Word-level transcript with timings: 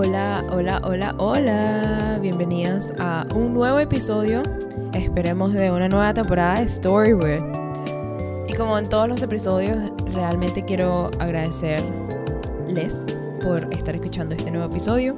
Hola, 0.00 0.44
hola, 0.52 0.80
hola, 0.84 1.12
hola. 1.18 2.18
Bienvenidas 2.22 2.92
a 3.00 3.26
un 3.34 3.52
nuevo 3.52 3.80
episodio, 3.80 4.44
esperemos 4.92 5.52
de 5.54 5.72
una 5.72 5.88
nueva 5.88 6.14
temporada 6.14 6.60
de 6.60 6.68
Storywood. 6.68 8.46
Y 8.46 8.54
como 8.54 8.78
en 8.78 8.88
todos 8.88 9.08
los 9.08 9.24
episodios, 9.24 9.76
realmente 10.12 10.64
quiero 10.64 11.10
agradecerles 11.18 13.06
por 13.42 13.74
estar 13.74 13.96
escuchando 13.96 14.36
este 14.36 14.52
nuevo 14.52 14.66
episodio. 14.66 15.16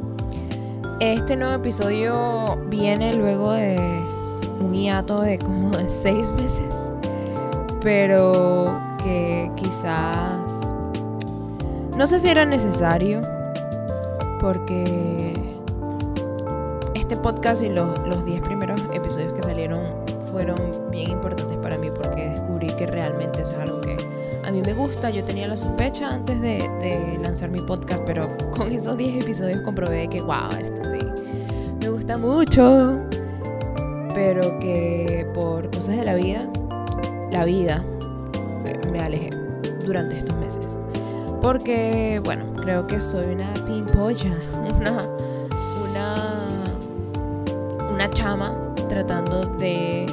Este 0.98 1.36
nuevo 1.36 1.56
episodio 1.56 2.56
viene 2.70 3.12
luego 3.12 3.52
de 3.52 3.76
un 4.60 4.72
hiato 4.72 5.20
de 5.20 5.38
como 5.40 5.76
de 5.76 5.90
seis 5.90 6.32
meses, 6.32 6.90
pero 7.82 8.74
que 9.04 9.50
quizás 9.56 10.32
no 11.98 12.06
sé 12.06 12.18
si 12.18 12.28
era 12.28 12.46
necesario 12.46 13.20
porque 14.40 15.34
este 16.94 17.16
podcast 17.16 17.62
y 17.62 17.68
los 17.68 18.24
10 18.24 18.40
primeros 18.42 18.80
episodios 18.94 19.32
que 19.34 19.42
salieron 19.42 19.84
fueron 20.30 20.90
bien 20.90 21.10
importantes 21.10 21.58
para 21.58 21.76
mí 21.76 21.88
porque 21.94 22.30
descubrí 22.30 22.68
que 22.68 22.86
realmente 22.86 23.42
es 23.42 23.52
algo 23.54 23.80
que 23.80 23.96
a 24.46 24.50
mí 24.50 24.62
me 24.62 24.72
gusta. 24.72 25.10
Yo 25.10 25.24
tenía 25.24 25.46
la 25.46 25.56
sospecha 25.56 26.10
antes 26.10 26.40
de, 26.40 26.68
de 26.80 27.18
lanzar 27.20 27.50
mi 27.50 27.60
podcast, 27.60 28.02
pero 28.06 28.36
con 28.56 28.72
esos 28.72 28.96
10 28.96 29.22
episodios 29.22 29.60
comprobé 29.60 30.08
que, 30.08 30.22
wow, 30.22 30.50
esto 30.60 30.82
sí, 30.84 30.98
me 31.80 31.88
gusta 31.88 32.16
mucho. 32.16 32.96
Pero 34.14 34.58
que 34.58 35.26
por 35.34 35.70
cosas 35.70 35.96
de 35.96 36.04
la 36.04 36.14
vida, 36.14 36.48
la 37.30 37.44
vida 37.44 37.84
me 38.90 39.00
alejé 39.00 39.30
durante 39.84 40.18
estos 40.18 40.36
meses. 40.36 40.78
Porque, 41.40 42.20
bueno, 42.24 42.44
creo 42.56 42.86
que 42.86 43.00
soy 43.00 43.26
una 43.26 43.52
pimpolla, 43.54 44.36
una, 44.78 45.02
una, 45.82 46.46
una 47.92 48.10
chama 48.10 48.54
tratando 48.88 49.46
de 49.56 50.06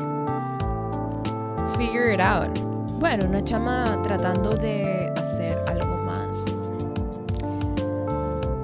figure 1.78 2.14
it 2.14 2.22
out. 2.22 2.58
Bueno, 3.00 3.26
una 3.26 3.44
chama 3.44 4.00
tratando 4.04 4.56
de 4.56 5.12
hacer 5.18 5.58
algo 5.68 5.98
más. 5.98 6.46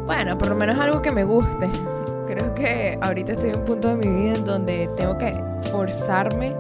Bueno, 0.06 0.38
por 0.38 0.48
lo 0.48 0.56
menos 0.56 0.80
algo 0.80 1.02
que 1.02 1.12
me 1.12 1.24
guste. 1.24 1.70
Creo 2.28 2.56
que 2.56 2.98
ahorita 3.02 3.34
estoy 3.34 3.52
en 3.52 3.58
un 3.58 3.66
punto 3.66 3.90
de 3.90 3.96
mi 3.96 4.08
vida 4.08 4.36
en 4.36 4.46
donde 4.46 4.90
tengo 4.98 5.18
que 5.18 5.34
forzarme 5.70 6.56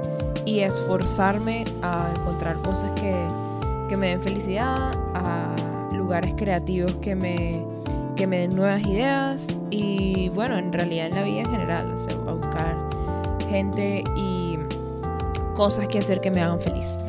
y 0.45 0.59
esforzarme 0.59 1.65
a 1.81 2.07
encontrar 2.15 2.57
cosas 2.57 2.91
que, 2.99 3.15
que 3.89 3.95
me 3.95 4.09
den 4.09 4.21
felicidad, 4.21 4.91
a 5.15 5.52
lugares 6.13 6.35
creativos 6.37 6.93
que 6.97 7.15
me, 7.15 7.59
que 8.15 8.27
me 8.27 8.41
den 8.41 8.55
nuevas 8.55 8.85
ideas 8.85 9.47
y 9.71 10.29
bueno, 10.29 10.59
en 10.59 10.71
realidad 10.71 11.07
en 11.07 11.15
la 11.15 11.23
vida 11.23 11.39
en 11.39 11.49
general, 11.49 11.91
o 11.91 11.97
sea, 11.97 12.13
a 12.27 12.33
buscar 12.33 12.89
gente 13.49 14.03
y 14.15 14.59
cosas 15.55 15.87
que 15.87 15.97
hacer 15.97 16.21
que 16.21 16.29
me 16.29 16.39
hagan 16.39 16.61
feliz. 16.61 16.99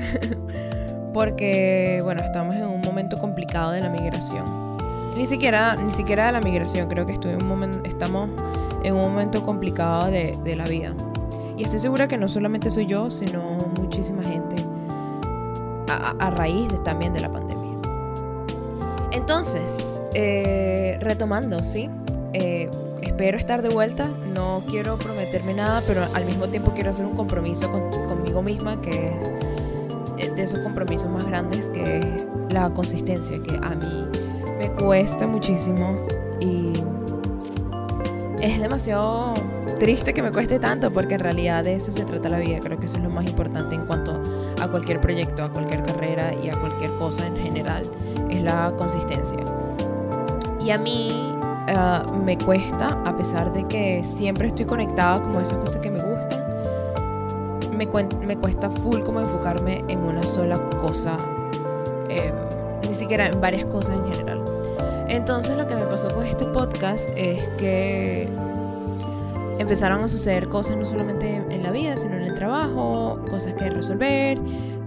Porque 1.12 2.00
bueno, 2.02 2.22
estamos 2.22 2.54
en 2.54 2.64
un 2.64 2.80
momento 2.80 3.18
complicado 3.18 3.72
de 3.72 3.82
la 3.82 3.90
migración. 3.90 4.46
Ni 5.14 5.26
siquiera, 5.26 5.76
ni 5.76 5.92
siquiera 5.92 6.24
de 6.24 6.32
la 6.32 6.40
migración, 6.40 6.88
creo 6.88 7.04
que 7.04 7.12
estoy 7.12 7.34
un 7.34 7.46
momento, 7.46 7.80
estamos 7.84 8.30
en 8.84 8.94
un 8.94 9.02
momento 9.02 9.44
complicado 9.44 10.06
de, 10.06 10.34
de 10.44 10.56
la 10.56 10.64
vida. 10.64 10.94
Y 11.58 11.64
estoy 11.64 11.78
segura 11.78 12.08
que 12.08 12.16
no 12.16 12.26
solamente 12.26 12.70
soy 12.70 12.86
yo, 12.86 13.10
sino 13.10 13.58
muchísima 13.78 14.22
gente 14.22 14.56
a, 15.90 16.14
a 16.18 16.30
raíz 16.30 16.68
de, 16.68 16.78
también 16.78 17.12
de 17.12 17.20
la 17.20 17.30
pandemia. 17.30 17.63
Entonces, 19.14 20.00
eh, 20.14 20.98
retomando, 21.00 21.62
¿sí? 21.62 21.88
Eh, 22.32 22.68
espero 23.00 23.38
estar 23.38 23.62
de 23.62 23.68
vuelta, 23.68 24.10
no 24.34 24.62
quiero 24.68 24.98
prometerme 24.98 25.54
nada, 25.54 25.82
pero 25.86 26.08
al 26.14 26.24
mismo 26.24 26.48
tiempo 26.48 26.72
quiero 26.74 26.90
hacer 26.90 27.06
un 27.06 27.14
compromiso 27.14 27.70
con, 27.70 27.90
conmigo 28.08 28.42
misma, 28.42 28.80
que 28.80 29.12
es 29.16 29.32
eh, 30.18 30.32
de 30.34 30.42
esos 30.42 30.58
compromisos 30.60 31.08
más 31.08 31.24
grandes, 31.26 31.68
que 31.70 31.98
es 31.98 32.26
la 32.50 32.70
consistencia, 32.70 33.38
que 33.40 33.56
a 33.56 33.70
mí 33.70 34.08
me 34.58 34.68
cuesta 34.72 35.28
muchísimo 35.28 35.96
y 36.40 36.72
es 38.42 38.60
demasiado 38.60 39.32
triste 39.78 40.12
que 40.12 40.22
me 40.22 40.32
cueste 40.32 40.58
tanto 40.58 40.90
porque 40.90 41.14
en 41.14 41.20
realidad 41.20 41.62
de 41.62 41.76
eso 41.76 41.92
se 41.92 42.04
trata 42.04 42.28
la 42.28 42.38
vida. 42.38 42.58
Creo 42.60 42.78
que 42.78 42.86
eso 42.86 42.96
es 42.96 43.02
lo 43.02 43.10
más 43.10 43.26
importante 43.26 43.76
en 43.76 43.86
cuanto 43.86 44.12
a 44.12 44.22
cualquier 44.68 45.00
proyecto, 45.00 45.44
a 45.44 45.50
cualquier 45.50 45.82
carrera 45.82 46.32
y 46.42 46.48
a 46.48 46.58
cualquier 46.58 46.90
cosa 46.96 47.26
en 47.26 47.36
general. 47.36 47.82
Es 48.30 48.42
la 48.42 48.72
consistencia. 48.76 49.38
Y 50.60 50.70
a 50.70 50.78
mí 50.78 51.36
uh, 51.68 52.14
me 52.16 52.38
cuesta, 52.38 52.98
a 53.04 53.16
pesar 53.16 53.52
de 53.52 53.66
que 53.68 54.02
siempre 54.02 54.48
estoy 54.48 54.66
conectada 54.66 55.22
como 55.22 55.40
esas 55.40 55.58
cosas 55.58 55.80
que 55.80 55.90
me 55.90 56.02
gustan, 56.02 56.44
me, 57.76 57.86
me 58.26 58.36
cuesta 58.36 58.70
full 58.70 59.00
como 59.00 59.20
enfocarme 59.20 59.84
en 59.88 60.00
una 60.00 60.22
sola 60.22 60.58
cosa. 60.80 61.18
Eh, 62.08 62.32
ni 62.88 62.94
siquiera 62.94 63.26
en 63.26 63.40
varias 63.40 63.64
cosas 63.66 63.96
en 63.96 64.14
general. 64.14 64.44
Entonces 65.08 65.56
lo 65.56 65.66
que 65.66 65.74
me 65.74 65.82
pasó 65.82 66.08
con 66.08 66.26
este 66.26 66.44
podcast 66.46 67.08
es 67.16 67.40
que 67.58 68.28
empezaron 69.58 70.02
a 70.02 70.08
suceder 70.08 70.48
cosas 70.48 70.76
no 70.76 70.86
solamente 70.86 71.42
en 71.50 71.62
la 71.62 71.70
vida, 71.70 71.96
sino 71.96 72.16
en 72.16 72.22
el 72.22 72.34
trabajo, 72.34 73.18
cosas 73.34 73.54
que 73.54 73.68
resolver 73.68 74.38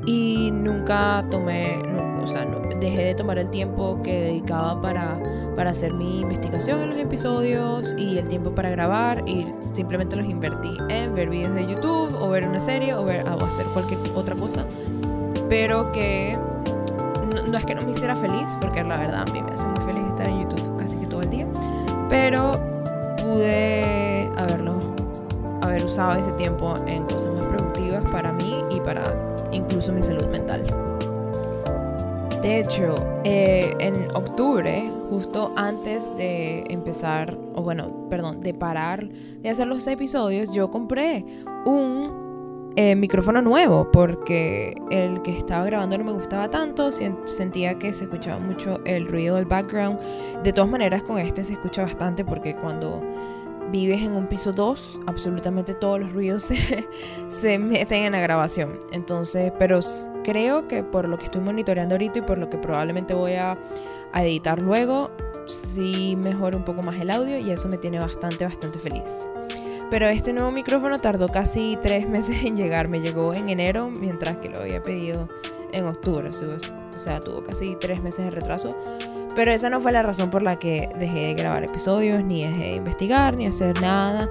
y 0.05 0.51
nunca 0.51 1.25
tomé, 1.29 1.79
o 2.23 2.27
sea, 2.27 2.45
no, 2.45 2.59
dejé 2.79 3.03
de 3.03 3.13
tomar 3.13 3.37
el 3.37 3.49
tiempo 3.49 4.01
que 4.01 4.21
dedicaba 4.21 4.81
para, 4.81 5.19
para 5.57 5.71
hacer 5.71 5.93
mi 5.93 6.21
investigación 6.21 6.79
en 6.81 6.89
los 6.91 6.99
episodios 6.99 7.93
y 7.97 8.17
el 8.17 8.29
tiempo 8.29 8.55
para 8.55 8.69
grabar 8.69 9.27
y 9.27 9.47
simplemente 9.73 10.15
los 10.15 10.25
invertí 10.29 10.77
en 10.87 11.13
ver 11.13 11.29
videos 11.29 11.53
de 11.55 11.67
YouTube 11.67 12.15
o 12.21 12.29
ver 12.29 12.47
una 12.47 12.59
serie 12.59 12.93
o, 12.93 13.03
ver, 13.03 13.25
o 13.27 13.43
hacer 13.43 13.65
cualquier 13.73 13.99
otra 14.15 14.33
cosa, 14.35 14.65
pero 15.49 15.91
que 15.91 16.39
no, 17.35 17.43
no 17.43 17.57
es 17.57 17.65
que 17.65 17.75
no 17.75 17.81
me 17.81 17.91
hiciera 17.91 18.15
feliz, 18.15 18.57
porque 18.61 18.81
la 18.85 18.97
verdad 18.97 19.25
a 19.27 19.33
mí 19.33 19.41
me 19.41 19.51
hace 19.51 19.67
muy 19.67 19.91
feliz 19.91 20.07
estar 20.07 20.27
en 20.29 20.41
YouTube 20.43 20.77
casi 20.77 20.97
que 20.99 21.07
todo 21.07 21.21
el 21.21 21.29
día, 21.29 21.45
pero 22.07 22.53
pude 23.21 24.31
haberlo, 24.37 24.79
haber 25.63 25.83
usado 25.83 26.13
ese 26.13 26.31
tiempo 26.37 26.75
en 26.85 27.03
cosas 27.03 27.26
para 28.87 29.03
incluso 29.51 29.91
mi 29.91 30.01
salud 30.01 30.27
mental. 30.27 30.63
De 32.41 32.61
hecho, 32.61 32.95
eh, 33.25 33.75
en 33.81 33.95
octubre, 34.15 34.89
justo 35.09 35.51
antes 35.57 36.15
de 36.15 36.63
empezar, 36.69 37.37
o 37.53 37.63
bueno, 37.63 38.07
perdón, 38.09 38.39
de 38.39 38.53
parar 38.53 39.09
de 39.09 39.49
hacer 39.49 39.67
los 39.67 39.85
episodios, 39.87 40.53
yo 40.53 40.71
compré 40.71 41.25
un 41.65 42.71
eh, 42.77 42.95
micrófono 42.95 43.41
nuevo 43.41 43.91
porque 43.91 44.73
el 44.89 45.21
que 45.21 45.37
estaba 45.37 45.65
grabando 45.65 45.97
no 45.97 46.05
me 46.05 46.13
gustaba 46.13 46.49
tanto, 46.49 46.93
sentía 46.93 47.77
que 47.77 47.93
se 47.93 48.05
escuchaba 48.05 48.39
mucho 48.39 48.79
el 48.85 49.05
ruido 49.09 49.35
del 49.35 49.45
background. 49.45 49.99
De 50.43 50.53
todas 50.53 50.71
maneras, 50.71 51.03
con 51.03 51.19
este 51.19 51.43
se 51.43 51.53
escucha 51.53 51.81
bastante 51.81 52.23
porque 52.23 52.55
cuando 52.55 53.01
vives 53.71 54.01
en 54.01 54.13
un 54.13 54.27
piso 54.27 54.51
2, 54.51 55.01
absolutamente 55.07 55.73
todos 55.73 55.99
los 55.99 56.13
ruidos 56.13 56.43
se, 56.43 56.87
se, 57.27 57.59
meten 57.59 58.05
en 58.05 58.11
la 58.13 58.19
grabación. 58.19 58.79
Entonces, 58.91 59.51
pero 59.59 59.79
creo 60.23 60.67
que 60.67 60.83
por 60.83 61.07
lo 61.07 61.17
que 61.17 61.25
estoy 61.25 61.41
monitoreando 61.41 61.95
ahorita 61.95 62.19
y 62.19 62.21
por 62.21 62.37
lo 62.37 62.49
que 62.49 62.57
probablemente 62.57 63.13
voy 63.13 63.33
a, 63.33 63.57
a 64.13 64.23
editar 64.23 64.61
luego, 64.61 65.11
sí 65.47 66.17
mejora 66.17 66.57
un 66.57 66.63
poco 66.63 66.83
más 66.83 66.99
el 66.99 67.11
audio 67.11 67.37
y 67.37 67.51
eso 67.51 67.67
me 67.67 67.77
tiene 67.77 67.99
bastante, 67.99 68.45
bastante 68.45 68.79
feliz. 68.79 69.29
Pero 69.89 70.07
este 70.07 70.33
nuevo 70.33 70.51
micrófono 70.51 70.99
tardó 70.99 71.29
casi 71.29 71.77
tres 71.81 72.07
meses 72.09 72.43
en 72.43 72.55
llegar. 72.57 72.87
Me 72.87 72.99
llegó 72.99 73.33
en 73.33 73.49
enero, 73.49 73.89
mientras 73.89 74.37
que 74.37 74.49
lo 74.49 74.59
había 74.59 74.83
pedido 74.83 75.29
en 75.71 75.85
octubre. 75.85 76.29
O 76.29 76.99
sea, 76.99 77.19
tuvo 77.19 77.43
casi 77.43 77.75
tres 77.79 78.01
meses 78.03 78.25
de 78.25 78.31
retraso. 78.31 78.77
Pero 79.37 79.51
esa 79.51 79.69
no 79.69 79.79
fue 79.79 79.91
la 79.91 80.01
razón 80.01 80.31
por 80.31 80.41
la 80.41 80.57
que 80.57 80.89
dejé 80.97 81.27
de 81.27 81.33
grabar 81.35 81.63
episodios, 81.63 82.23
ni 82.23 82.43
dejé 82.43 82.63
de 82.63 82.75
investigar, 82.77 83.37
ni 83.37 83.45
hacer 83.45 83.79
nada 83.79 84.27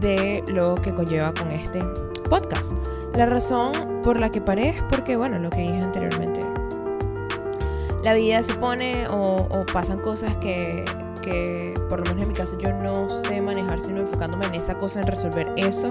de 0.00 0.44
lo 0.48 0.74
que 0.74 0.94
conlleva 0.94 1.32
con 1.32 1.50
este 1.50 1.82
podcast. 2.28 2.74
La 3.16 3.24
razón 3.24 3.72
por 4.02 4.20
la 4.20 4.30
que 4.30 4.42
paré 4.42 4.68
es 4.68 4.82
porque, 4.90 5.16
bueno, 5.16 5.38
lo 5.38 5.48
que 5.48 5.62
dije 5.62 5.80
anteriormente. 5.80 6.42
La 8.02 8.12
vida 8.12 8.42
se 8.42 8.52
pone 8.52 9.08
o, 9.08 9.48
o 9.50 9.64
pasan 9.72 9.98
cosas 10.00 10.36
que, 10.36 10.84
que, 11.22 11.72
por 11.88 12.00
lo 12.00 12.04
menos 12.04 12.24
en 12.24 12.28
mi 12.28 12.34
caso, 12.34 12.58
yo 12.58 12.70
no 12.70 13.08
sé 13.08 13.40
manejar, 13.40 13.80
sino 13.80 14.00
enfocándome 14.00 14.44
en 14.44 14.56
esa 14.56 14.74
cosa, 14.74 15.00
en 15.00 15.06
resolver 15.06 15.50
eso. 15.56 15.88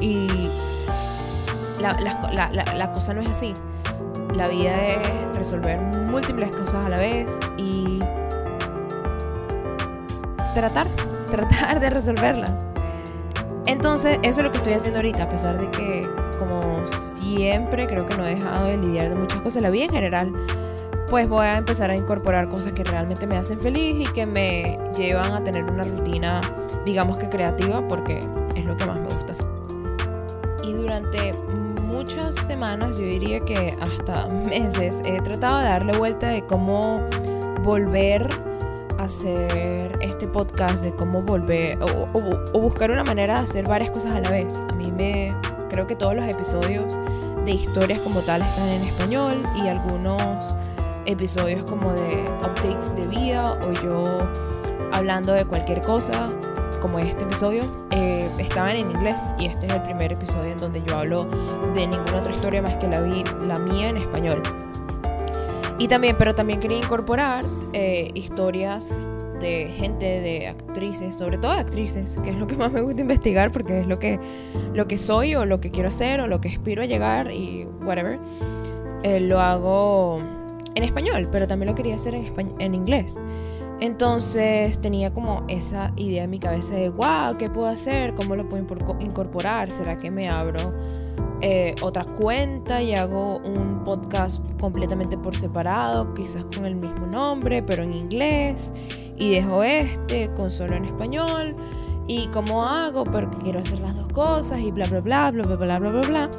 Y 0.00 0.48
la, 1.78 1.92
la, 2.00 2.50
la, 2.54 2.74
la 2.74 2.92
cosa 2.94 3.12
no 3.12 3.20
es 3.20 3.28
así. 3.28 3.52
La 4.34 4.48
vida 4.48 4.74
es 4.86 5.36
resolver 5.36 5.78
múltiples 5.78 6.50
cosas 6.52 6.86
a 6.86 6.88
la 6.88 6.98
vez 6.98 7.38
y 7.56 7.87
tratar, 10.58 10.88
tratar 11.30 11.80
de 11.80 11.90
resolverlas. 11.90 12.66
Entonces, 13.66 14.18
eso 14.22 14.40
es 14.40 14.44
lo 14.44 14.50
que 14.50 14.58
estoy 14.58 14.72
haciendo 14.72 14.98
ahorita, 14.98 15.24
a 15.24 15.28
pesar 15.28 15.58
de 15.58 15.70
que, 15.70 16.08
como 16.38 16.86
siempre, 16.86 17.86
creo 17.86 18.06
que 18.06 18.16
no 18.16 18.24
he 18.26 18.34
dejado 18.34 18.66
de 18.66 18.78
lidiar 18.78 19.10
de 19.10 19.14
muchas 19.14 19.42
cosas. 19.42 19.62
La 19.62 19.70
vida 19.70 19.84
en 19.84 19.90
general 19.90 20.32
pues 21.08 21.26
voy 21.28 21.46
a 21.46 21.56
empezar 21.56 21.90
a 21.90 21.96
incorporar 21.96 22.48
cosas 22.48 22.74
que 22.74 22.84
realmente 22.84 23.26
me 23.26 23.36
hacen 23.36 23.58
feliz 23.60 24.08
y 24.08 24.12
que 24.12 24.26
me 24.26 24.78
llevan 24.96 25.32
a 25.32 25.42
tener 25.42 25.64
una 25.64 25.82
rutina, 25.82 26.40
digamos 26.84 27.16
que 27.16 27.28
creativa, 27.30 27.86
porque 27.88 28.18
es 28.54 28.64
lo 28.64 28.76
que 28.76 28.84
más 28.84 28.98
me 28.98 29.04
gusta 29.04 29.32
hacer. 29.32 29.46
Y 30.64 30.72
durante 30.72 31.32
muchas 31.84 32.34
semanas, 32.34 32.98
yo 32.98 33.06
diría 33.06 33.40
que 33.40 33.74
hasta 33.80 34.26
meses, 34.50 35.02
he 35.04 35.20
tratado 35.22 35.58
de 35.58 35.64
darle 35.64 35.96
vuelta 35.96 36.28
de 36.28 36.44
cómo 36.44 37.00
volver 37.62 38.28
a 38.30 38.47
hacer 39.08 39.98
este 40.02 40.26
podcast, 40.26 40.82
de 40.82 40.92
cómo 40.92 41.22
volver 41.22 41.78
o, 41.82 42.60
buscar 42.60 42.90
una 42.90 43.04
manera 43.04 43.38
de 43.38 43.40
hacer 43.40 43.66
varias 43.66 43.90
cosas 43.90 44.12
a 44.12 44.20
la 44.20 44.30
vez. 44.30 44.62
A 44.68 44.74
mí 44.74 44.92
me 44.92 45.34
creo 45.70 45.86
que 45.86 45.96
todos 45.96 46.14
los 46.14 46.26
episodios 46.26 46.98
de 47.44 47.52
historias 47.52 48.00
como 48.00 48.20
tal 48.20 48.42
están 48.42 48.68
en 48.68 48.82
español 48.82 49.42
y 49.56 49.66
algunos 49.68 50.54
episodios 51.06 51.64
como 51.64 51.90
de 51.92 52.22
updates 52.42 52.94
de 52.94 53.06
vida 53.08 53.58
o 53.62 53.72
yo 53.82 54.28
hablando 54.92 55.32
de 55.32 55.46
cualquier 55.46 55.80
cosa 55.80 56.28
como 56.82 56.98
este 56.98 57.24
episodio 57.24 57.62
eh, 57.92 58.30
estaban 58.38 58.76
en 58.76 58.90
inglés 58.90 59.34
y 59.38 59.46
este 59.46 59.66
es 59.66 59.72
el 59.72 59.82
primer 59.82 60.12
episodio 60.12 60.52
en 60.52 60.58
donde 60.58 60.82
yo 60.82 60.98
hablo 60.98 61.26
de 61.74 61.86
ninguna 61.86 62.18
otra 62.18 62.32
historia 62.32 62.60
más 62.60 62.76
que 62.76 62.86
la, 62.86 63.00
vi, 63.00 63.24
la 63.46 63.58
mía 63.58 63.88
en 63.88 63.96
español 63.96 64.42
y 65.78 65.88
también 65.88 66.16
pero 66.18 66.34
también 66.34 66.60
quería 66.60 66.78
incorporar 66.78 67.44
eh, 67.72 68.10
historias 68.14 69.12
de 69.40 69.70
gente, 69.76 70.04
de 70.04 70.48
actrices, 70.48 71.14
sobre 71.14 71.38
todo 71.38 71.52
de 71.52 71.60
actrices, 71.60 72.18
que 72.22 72.30
es 72.30 72.36
lo 72.36 72.46
que 72.46 72.56
más 72.56 72.72
me 72.72 72.80
gusta 72.80 73.00
investigar 73.00 73.52
porque 73.52 73.80
es 73.80 73.86
lo 73.86 73.98
que, 73.98 74.18
lo 74.74 74.88
que 74.88 74.98
soy 74.98 75.34
o 75.34 75.44
lo 75.44 75.60
que 75.60 75.70
quiero 75.70 75.88
hacer 75.88 76.20
o 76.20 76.26
lo 76.26 76.40
que 76.40 76.48
aspiro 76.48 76.82
a 76.82 76.86
llegar 76.86 77.30
y 77.30 77.66
whatever. 77.84 78.18
Eh, 79.04 79.20
lo 79.20 79.38
hago 79.38 80.20
en 80.74 80.82
español, 80.82 81.28
pero 81.30 81.46
también 81.46 81.70
lo 81.70 81.76
quería 81.76 81.94
hacer 81.94 82.14
en, 82.14 82.32
en 82.58 82.74
inglés. 82.74 83.22
Entonces 83.80 84.80
tenía 84.80 85.14
como 85.14 85.44
esa 85.46 85.92
idea 85.94 86.24
en 86.24 86.30
mi 86.30 86.40
cabeza 86.40 86.74
de, 86.74 86.88
wow, 86.88 87.36
¿qué 87.38 87.48
puedo 87.48 87.68
hacer? 87.68 88.14
¿Cómo 88.16 88.34
lo 88.34 88.48
puedo 88.48 88.64
incorporar? 88.98 89.70
¿Será 89.70 89.96
que 89.96 90.10
me 90.10 90.28
abro 90.28 90.72
eh, 91.40 91.74
otra 91.82 92.04
cuenta 92.04 92.82
y 92.82 92.94
hago 92.94 93.36
un 93.38 93.82
podcast 93.84 94.44
completamente 94.60 95.16
por 95.16 95.36
separado, 95.36 96.12
quizás 96.14 96.44
con 96.54 96.66
el 96.66 96.76
mismo 96.76 97.06
nombre, 97.06 97.62
pero 97.62 97.82
en 97.82 97.94
inglés, 97.94 98.72
y 99.16 99.30
dejo 99.30 99.62
este 99.62 100.32
con 100.34 100.50
solo 100.50 100.76
en 100.76 100.84
español, 100.84 101.54
y 102.06 102.26
cómo 102.28 102.64
hago, 102.64 103.04
porque 103.04 103.36
quiero 103.42 103.60
hacer 103.60 103.80
las 103.80 103.94
dos 103.94 104.08
cosas, 104.12 104.60
y 104.60 104.70
bla, 104.70 104.86
bla, 104.86 105.00
bla, 105.00 105.30
bla, 105.30 105.44
bla, 105.44 105.56
bla, 105.56 105.78
bla, 105.78 105.90
bla. 105.90 106.00
bla. 106.02 106.30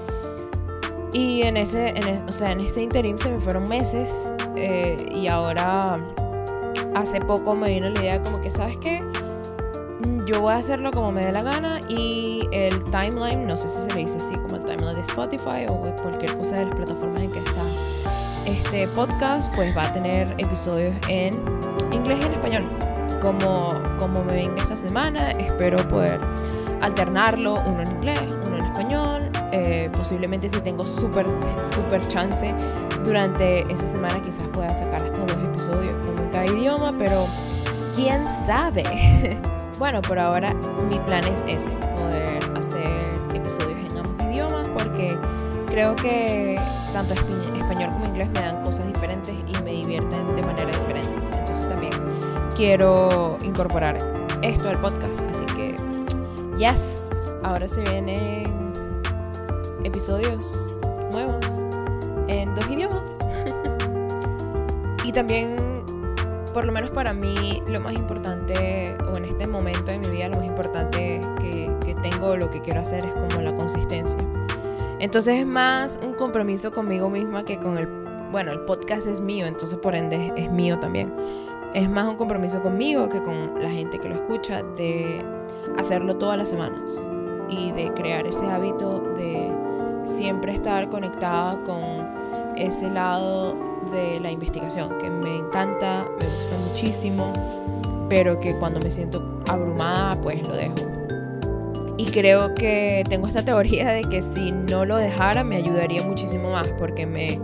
Y 1.12 1.42
en 1.42 1.58
ese, 1.58 1.90
en, 1.90 2.08
e, 2.08 2.24
o 2.28 2.32
sea, 2.32 2.52
en 2.52 2.60
ese 2.60 2.84
interim 2.84 3.18
se 3.18 3.32
me 3.32 3.40
fueron 3.40 3.68
meses, 3.68 4.34
eh, 4.56 5.10
y 5.12 5.28
ahora 5.28 6.00
hace 6.96 7.20
poco 7.22 7.56
me 7.56 7.70
vino 7.72 7.90
la 7.90 8.00
idea 8.00 8.22
como 8.22 8.42
que, 8.42 8.52
¿sabes 8.52 8.78
qué? 8.78 9.04
Yo 10.30 10.42
voy 10.42 10.54
a 10.54 10.58
hacerlo 10.58 10.92
como 10.92 11.12
me 11.12 11.26
dé 11.26 11.32
la 11.32 11.42
gana 11.42 11.82
y 11.90 12.48
el 12.52 12.84
timeline, 12.84 13.48
no 13.48 13.58
sé 13.58 13.68
si 13.68 13.82
se 13.82 13.92
le 13.96 14.02
dice 14.02 14.18
así, 14.20 14.36
como 14.36 14.58
el 14.58 14.64
timeline 14.64 14.94
de 14.94 15.02
Spotify 15.02 15.66
o 15.68 15.74
cualquier 16.04 16.38
cosa 16.38 16.58
de 16.58 16.66
las 16.66 16.76
plataformas 16.76 17.24
en 17.24 17.32
que 17.32 17.40
está 17.40 17.64
este 18.46 18.88
podcast, 18.90 19.52
pues 19.56 19.76
va 19.76 19.86
a 19.86 19.92
tener 19.92 20.32
episodios 20.38 20.94
en 21.08 21.34
inglés 21.92 22.20
y 22.22 22.26
en 22.28 22.34
español. 22.34 22.64
Como, 23.20 23.74
como 23.98 24.24
me 24.24 24.34
venga 24.34 24.62
esta 24.62 24.76
semana, 24.76 25.32
espero 25.32 25.80
poder 25.88 26.20
alternarlo, 26.82 27.56
uno 27.66 27.82
en 27.82 27.90
inglés, 27.90 28.22
uno 28.46 28.58
en 28.58 28.66
español 28.66 29.32
eh, 29.52 29.90
posiblemente 29.94 30.48
si 30.48 30.60
tengo 30.62 30.86
súper, 30.86 31.26
súper 31.74 32.08
chance 32.08 32.54
durante 33.04 33.62
esa 33.74 33.88
semana 33.88 34.22
quizás 34.22 34.48
pueda 34.50 34.76
sacar 34.76 35.04
estos 35.04 35.26
dos 35.26 35.44
episodios 35.44 35.94
con 36.16 36.30
cada 36.30 36.46
idioma, 36.46 36.94
pero 37.00 37.26
quién 37.96 38.28
sabe. 38.28 38.84
bueno, 39.80 40.02
por 40.02 40.20
ahora 40.20 40.54
mi 40.90 41.00
plan 41.00 41.26
es 41.26 41.44
ese, 41.48 41.70
poder 41.70 42.44
hacer 42.58 43.02
episodios 43.34 43.80
en 43.90 43.98
ambos 43.98 44.26
idiomas 44.26 44.68
porque 44.78 45.18
creo 45.68 45.96
que 45.96 46.60
tanto 46.92 47.14
español 47.14 47.90
como 47.94 48.06
inglés 48.06 48.28
me 48.30 48.42
dan 48.42 48.62
cosas 48.62 48.86
diferentes 48.88 49.34
y 49.48 49.64
me 49.64 49.72
divierten 49.72 50.36
de 50.36 50.42
manera 50.44 50.78
diferente. 50.78 51.38
Entonces 51.38 51.68
también 51.70 51.94
quiero 52.56 53.38
incorporar 53.42 53.98
esto 54.42 54.70
al 54.70 54.80
podcast, 54.82 55.22
así 55.32 55.46
que 55.56 55.76
yes, 56.58 57.10
ahora 57.44 57.68
se 57.68 57.82
viene 57.82 58.44
episodios 59.86 60.76
nuevos 61.12 61.46
en 62.28 62.54
dos 62.54 62.70
idiomas. 62.70 63.18
y 65.06 65.12
también, 65.14 65.56
por 66.60 66.66
lo 66.66 66.74
menos 66.74 66.90
para 66.90 67.14
mí, 67.14 67.64
lo 67.68 67.80
más 67.80 67.94
importante, 67.94 68.94
o 69.10 69.16
en 69.16 69.24
este 69.24 69.48
momento 69.48 69.94
de 69.94 70.00
mi 70.00 70.10
vida, 70.10 70.28
lo 70.28 70.36
más 70.36 70.46
importante 70.46 71.22
que, 71.40 71.72
que 71.86 71.96
tengo, 71.96 72.36
lo 72.36 72.52
que 72.52 72.60
quiero 72.60 72.82
hacer 72.82 73.06
es 73.06 73.14
como 73.14 73.42
la 73.42 73.56
consistencia. 73.56 74.20
Entonces 75.00 75.40
es 75.40 75.46
más 75.46 76.02
un 76.04 76.16
compromiso 76.16 76.74
conmigo 76.74 77.10
misma 77.10 77.46
que 77.46 77.58
con 77.58 77.78
el, 77.78 77.88
bueno, 78.34 78.52
el 78.52 78.60
podcast 78.66 79.08
es 79.08 79.22
mío, 79.22 79.46
entonces 79.46 79.80
por 79.80 79.96
ende 79.96 80.34
es 80.36 80.52
mío 80.52 80.78
también. 80.80 81.14
Es 81.74 81.90
más 81.90 82.10
un 82.10 82.18
compromiso 82.18 82.62
conmigo 82.62 83.08
que 83.08 83.24
con 83.24 83.54
la 83.62 83.72
gente 83.72 83.98
que 83.98 84.10
lo 84.10 84.16
escucha 84.16 84.62
de 84.76 85.24
hacerlo 85.78 86.18
todas 86.18 86.38
las 86.38 86.50
semanas 86.50 87.10
y 87.48 87.72
de 87.72 87.94
crear 87.94 88.28
ese 88.28 88.46
hábito 88.48 89.00
de 89.16 89.50
siempre 90.04 90.56
estar 90.56 90.90
conectada 90.90 91.58
con 91.64 92.06
ese 92.58 92.90
lado 92.90 93.69
de 93.90 94.20
la 94.20 94.32
investigación 94.32 94.98
que 95.00 95.10
me 95.10 95.38
encanta, 95.38 96.06
me 96.20 96.26
gusta 96.26 96.58
muchísimo, 96.70 97.34
pero 98.10 98.40
que 98.40 98.56
cuando 98.56 98.80
me 98.80 98.90
siento 98.90 99.42
abrumada 99.48 100.20
pues 100.22 100.48
lo 100.48 100.56
dejo. 100.56 100.76
Y 101.98 102.06
creo 102.06 102.56
que 102.56 103.04
tengo 103.10 103.28
esta 103.28 103.44
teoría 103.44 103.90
de 103.90 104.04
que 104.04 104.22
si 104.22 104.52
no 104.52 104.86
lo 104.86 104.96
dejara 104.96 105.44
me 105.44 105.58
ayudaría 105.58 106.02
muchísimo 106.04 106.52
más 106.52 106.70
porque 106.78 107.06
me, 107.06 107.40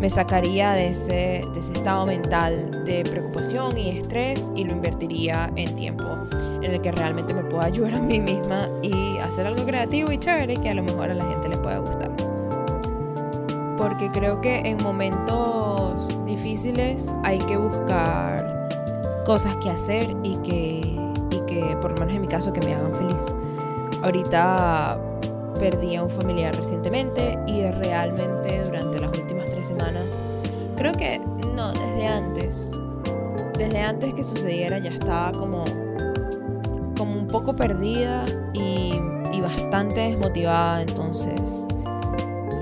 me 0.00 0.08
sacaría 0.08 0.72
de 0.72 0.88
ese, 0.88 1.42
de 1.52 1.60
ese 1.60 1.72
estado 1.74 2.06
mental 2.06 2.84
de 2.84 3.04
preocupación 3.04 3.76
y 3.76 3.98
estrés 3.98 4.52
y 4.56 4.64
lo 4.64 4.72
invertiría 4.72 5.52
en 5.56 5.74
tiempo 5.76 6.04
en 6.62 6.72
el 6.72 6.80
que 6.80 6.92
realmente 6.92 7.34
me 7.34 7.42
pueda 7.44 7.66
ayudar 7.66 7.94
a 7.94 8.00
mí 8.00 8.20
misma 8.20 8.68
y 8.82 9.18
hacer 9.18 9.46
algo 9.46 9.64
creativo 9.64 10.10
y 10.10 10.18
chévere 10.18 10.56
que 10.56 10.70
a 10.70 10.74
lo 10.74 10.82
mejor 10.82 11.10
a 11.10 11.14
la 11.14 11.24
gente 11.24 11.48
le 11.48 11.58
pueda 11.58 11.78
gustar. 11.78 12.10
Porque 13.76 14.08
creo 14.12 14.40
que 14.40 14.60
en 14.60 14.78
momentos 14.82 15.73
hay 17.24 17.38
que 17.40 17.56
buscar 17.56 18.68
cosas 19.26 19.56
que 19.56 19.70
hacer 19.70 20.14
y 20.22 20.36
que, 20.38 20.96
y 21.30 21.40
que 21.46 21.76
por 21.80 21.90
lo 21.92 21.98
menos 21.98 22.14
en 22.14 22.20
mi 22.20 22.28
caso, 22.28 22.52
que 22.52 22.60
me 22.60 22.74
hagan 22.74 22.94
feliz. 22.94 23.24
Ahorita 24.02 25.00
perdí 25.58 25.96
a 25.96 26.04
un 26.04 26.10
familiar 26.10 26.54
recientemente 26.54 27.36
y 27.48 27.62
realmente 27.62 28.62
durante 28.64 29.00
las 29.00 29.18
últimas 29.18 29.46
tres 29.46 29.66
semanas, 29.66 30.06
creo 30.76 30.92
que 30.92 31.20
no, 31.56 31.72
desde 31.72 32.06
antes, 32.06 32.80
desde 33.58 33.80
antes 33.80 34.14
que 34.14 34.22
sucediera 34.22 34.78
ya 34.78 34.90
estaba 34.90 35.32
como 35.32 35.64
como 36.96 37.18
un 37.18 37.26
poco 37.26 37.54
perdida 37.54 38.24
y, 38.52 39.00
bastante 39.42 40.00
desmotivada. 40.00 40.80
Entonces, 40.80 41.66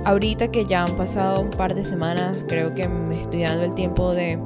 ahorita 0.05 0.49
que 0.49 0.67
ya 0.67 0.85
han 0.85 0.97
pasado 0.97 1.41
un 1.41 1.51
par 1.51 1.75
de 1.75 1.85
semanas, 1.85 2.45
creo 2.49 2.75
que 2.75 2.89
me 2.89 3.21
estoy 3.21 3.43
dando 3.43 3.65
el 3.65 3.75
tiempo 3.75 4.15
de, 4.15 4.39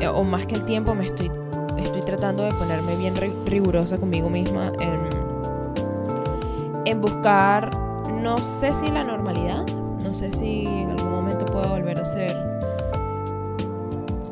eh, 0.00 0.08
o 0.08 0.22
más 0.24 0.46
que 0.46 0.54
el 0.54 0.64
tiempo, 0.64 0.94
me 0.94 1.06
estoy, 1.06 1.30
estoy 1.82 2.02
tratando 2.02 2.42
de 2.42 2.52
ponerme 2.52 2.96
bien 2.96 3.14
rigurosa 3.46 3.98
conmigo 3.98 4.30
misma 4.30 4.72
en, 4.80 5.00
en 6.86 7.00
buscar, 7.00 7.70
no 8.12 8.38
sé 8.38 8.72
si 8.72 8.90
la 8.90 9.02
normalidad, 9.02 9.66
no 10.02 10.14
sé 10.14 10.32
si 10.32 10.66
en 10.66 10.90
algún 10.90 11.10
momento 11.10 11.44
puedo 11.46 11.68
volver 11.68 12.00
a 12.00 12.04
ser 12.04 12.36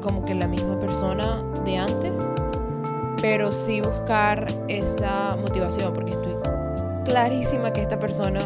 como 0.00 0.24
que 0.24 0.34
la 0.34 0.48
misma 0.48 0.78
persona 0.78 1.42
de 1.64 1.78
antes 1.78 2.12
pero 3.20 3.50
sí 3.50 3.80
buscar 3.80 4.46
esa 4.68 5.36
motivación, 5.36 5.92
porque 5.92 6.12
estoy 6.12 6.34
clarísima 7.04 7.72
que 7.72 7.82
esta 7.82 7.98
persona 7.98 8.40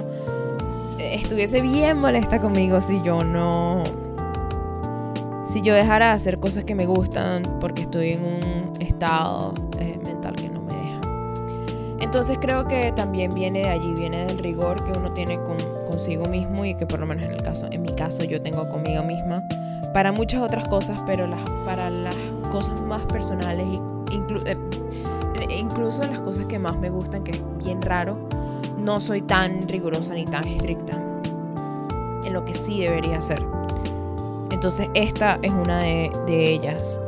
estuviese 1.14 1.61
bien 1.61 1.99
molesta 1.99 2.40
conmigo 2.40 2.81
si 2.81 3.02
yo 3.02 3.25
no... 3.25 3.83
Si 5.45 5.62
yo 5.62 5.75
dejara 5.75 6.09
de 6.09 6.12
hacer 6.12 6.38
cosas 6.38 6.64
que 6.64 6.76
me 6.76 6.87
gustan 6.87 7.43
porque 7.61 7.83
estoy 7.83 8.12
en 8.12 8.23
un 8.23 8.73
estado 8.81 9.52
eh, 9.81 9.99
mental 10.05 10.37
que 10.37 10.49
no 10.49 10.62
me 10.62 10.73
deja. 10.73 11.00
Entonces 12.00 12.38
creo 12.40 12.69
que 12.69 12.93
también 12.93 13.35
viene 13.35 13.61
de 13.61 13.69
allí, 13.69 13.93
viene 13.95 14.26
del 14.26 14.38
rigor 14.38 14.85
que 14.85 14.97
uno 14.97 15.12
tiene 15.12 15.40
con, 15.40 15.57
consigo 15.88 16.26
mismo 16.26 16.64
y 16.64 16.76
que 16.76 16.87
por 16.87 17.00
lo 17.00 17.07
menos 17.07 17.26
en 17.26 17.33
el 17.33 17.43
caso, 17.43 17.67
en 17.73 17.83
mi 17.83 17.93
caso 17.95 18.23
yo 18.23 18.40
tengo 18.40 18.69
conmigo 18.69 19.02
misma 19.02 19.43
para 19.93 20.12
muchas 20.12 20.40
otras 20.40 20.69
cosas, 20.69 21.02
pero 21.05 21.26
las, 21.26 21.40
para 21.64 21.90
las 21.90 22.17
cosas 22.52 22.81
más 22.83 23.02
personales 23.07 23.67
y 23.67 23.81
eh, 24.47 24.57
incluso 25.59 26.05
las 26.05 26.21
cosas 26.21 26.47
que 26.47 26.61
más 26.61 26.76
me 26.76 26.90
gustan, 26.90 27.25
que 27.25 27.33
es 27.33 27.43
bien 27.59 27.83
raro, 27.83 28.29
no 28.79 29.00
soy 29.00 29.23
tan 29.23 29.67
rigurosa 29.67 30.14
ni 30.14 30.26
tan 30.26 30.47
estricta 30.47 31.00
lo 32.30 32.44
que 32.44 32.54
sí 32.54 32.80
debería 32.80 33.20
ser. 33.20 33.44
Entonces 34.50 34.88
esta 34.94 35.38
es 35.42 35.52
una 35.52 35.80
de, 35.80 36.10
ellas. 36.28 37.00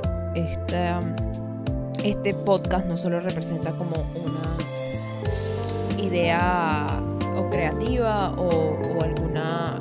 este 2.04 2.34
podcast 2.34 2.86
no 2.86 2.96
solo 2.96 3.20
representa 3.20 3.72
como 3.72 3.96
una 4.24 6.02
idea 6.02 7.00
o 7.36 7.48
creativa 7.50 8.34
o, 8.36 9.02
alguna, 9.02 9.78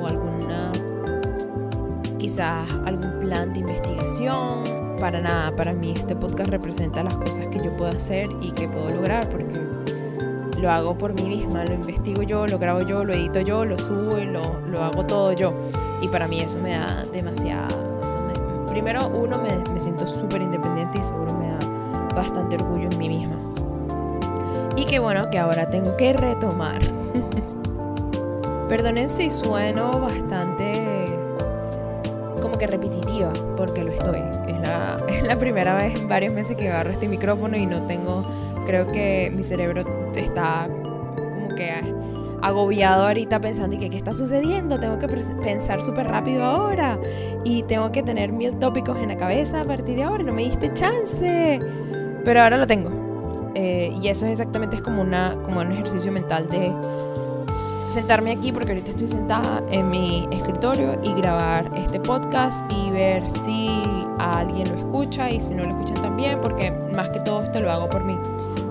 o 0.00 0.06
alguna, 0.06 0.72
quizás 2.18 2.68
algún 2.84 3.20
plan 3.20 3.52
de 3.52 3.60
investigación. 3.60 4.64
Para 4.98 5.20
nada, 5.20 5.54
para 5.54 5.72
mí 5.72 5.92
este 5.94 6.16
podcast 6.16 6.50
representa 6.50 7.02
las 7.02 7.14
cosas 7.16 7.48
que 7.48 7.58
yo 7.58 7.76
puedo 7.76 7.90
hacer 7.90 8.28
y 8.40 8.52
que 8.52 8.68
puedo 8.68 8.90
lograr 8.90 9.28
porque 9.28 9.60
lo 10.58 10.70
hago 10.70 10.96
por 10.96 11.12
mí 11.14 11.24
misma, 11.24 11.64
lo 11.64 11.74
investigo 11.74 12.22
yo, 12.22 12.46
lo 12.46 12.58
grabo 12.58 12.80
yo, 12.80 13.04
lo 13.04 13.12
edito 13.12 13.40
yo, 13.40 13.64
lo 13.64 13.78
subo 13.78 14.18
y 14.18 14.24
lo, 14.24 14.60
lo 14.68 14.82
hago 14.82 15.04
todo 15.04 15.32
yo. 15.32 15.52
Y 16.00 16.08
para 16.08 16.28
mí 16.28 16.40
eso 16.40 16.58
me 16.60 16.76
da 16.76 17.04
demasiado... 17.12 18.00
primero, 18.68 19.08
uno, 19.08 19.38
me, 19.38 19.56
me 19.72 19.80
siento 19.80 20.06
súper 20.06 20.42
independiente 20.42 20.98
y 20.98 21.04
seguro 21.04 21.34
me 21.34 21.48
da 21.48 22.14
bastante 22.14 22.56
orgullo 22.56 22.88
en 22.90 22.98
mí 22.98 23.08
misma. 23.08 23.36
Y 24.76 24.84
que 24.86 24.98
bueno, 24.98 25.30
que 25.30 25.38
ahora 25.38 25.70
tengo 25.70 25.96
que 25.96 26.12
retomar. 26.12 26.80
Perdonen 28.68 29.08
si 29.08 29.30
sueno 29.30 30.00
bastante 30.00 31.06
como 32.42 32.58
que 32.58 32.66
repetitiva, 32.66 33.32
porque 33.56 33.84
lo 33.84 33.92
estoy. 33.92 34.20
Es 34.46 34.60
la, 34.60 34.98
es 35.08 35.22
la 35.22 35.38
primera 35.38 35.74
vez 35.74 36.00
en 36.00 36.08
varios 36.08 36.34
meses 36.34 36.56
que 36.56 36.68
agarro 36.68 36.90
este 36.90 37.08
micrófono 37.08 37.56
y 37.56 37.66
no 37.66 37.86
tengo, 37.86 38.24
creo 38.66 38.92
que 38.92 39.32
mi 39.34 39.42
cerebro 39.42 40.03
está 40.20 40.68
como 41.16 41.54
que 41.54 41.72
agobiado 42.44 43.06
ahorita 43.06 43.40
pensando 43.40 43.76
y 43.76 43.78
que 43.78 43.88
qué 43.88 43.96
está 43.96 44.12
sucediendo, 44.12 44.78
tengo 44.78 44.98
que 44.98 45.08
pensar 45.08 45.80
súper 45.80 46.08
rápido 46.08 46.44
ahora 46.44 46.98
y 47.42 47.62
tengo 47.62 47.90
que 47.90 48.02
tener 48.02 48.32
mil 48.32 48.58
tópicos 48.58 48.98
en 48.98 49.08
la 49.08 49.16
cabeza 49.16 49.62
a 49.62 49.64
partir 49.64 49.96
de 49.96 50.02
ahora, 50.02 50.22
no 50.22 50.32
me 50.32 50.44
diste 50.44 50.72
chance, 50.74 51.58
pero 52.24 52.42
ahora 52.42 52.58
lo 52.58 52.66
tengo. 52.66 52.90
Eh, 53.54 53.94
y 54.02 54.08
eso 54.08 54.26
es 54.26 54.32
exactamente 54.32 54.76
es 54.76 54.82
como, 54.82 55.00
una, 55.00 55.36
como 55.42 55.60
un 55.60 55.72
ejercicio 55.72 56.12
mental 56.12 56.48
de 56.48 56.72
sentarme 57.88 58.32
aquí, 58.32 58.52
porque 58.52 58.72
ahorita 58.72 58.90
estoy 58.90 59.06
sentada 59.06 59.62
en 59.70 59.88
mi 59.88 60.28
escritorio 60.32 60.98
y 61.02 61.14
grabar 61.14 61.70
este 61.76 62.00
podcast 62.00 62.70
y 62.70 62.90
ver 62.90 63.28
si 63.30 63.70
alguien 64.18 64.68
lo 64.70 64.78
escucha 64.78 65.30
y 65.30 65.40
si 65.40 65.54
no 65.54 65.62
lo 65.62 65.70
escuchan 65.70 66.02
también, 66.02 66.40
porque 66.42 66.72
más 66.94 67.08
que 67.10 67.20
todo 67.20 67.44
esto 67.44 67.60
lo 67.60 67.70
hago 67.70 67.88
por 67.88 68.04
mí. 68.04 68.18